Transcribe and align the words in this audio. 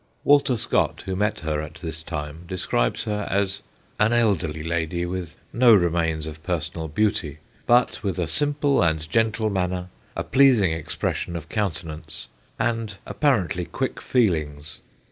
Walter 0.23 0.55
Scott, 0.57 1.03
who 1.05 1.15
met 1.15 1.41
her 1.41 1.61
at 1.61 1.75
this 1.75 2.01
time, 2.01 2.45
describes 2.47 3.03
her 3.03 3.27
as 3.29 3.57
4 3.99 4.07
an 4.07 4.13
elderly 4.13 4.63
lady, 4.63 5.05
with 5.05 5.35
no 5.53 5.71
remains 5.75 6.25
of 6.25 6.41
personal 6.41 6.87
beauty, 6.87 7.37
but 7.67 8.01
with 8.01 8.17
a 8.17 8.25
simple 8.25 8.81
and 8.83 9.07
gentle 9.07 9.51
manner, 9.51 9.89
a 10.15 10.23
pleasing 10.23 10.71
expression 10.71 11.35
of 11.35 11.49
countenance, 11.49 12.29
and 12.57 12.97
apparently 13.05 13.63
quick 13.65 14.01
feelings. 14.01 14.81